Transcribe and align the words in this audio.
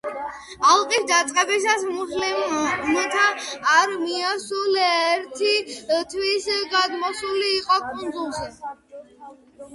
ალყის 0.69 1.03
დაწყებისას, 1.09 1.83
მუსლიმთა 1.97 3.27
არმია 3.75 4.33
სულ 4.47 4.81
ერთი 4.87 5.53
თვის 6.15 6.49
გადმოსული 6.75 7.55
იყო 7.61 7.81
კუნძულზე. 7.93 8.51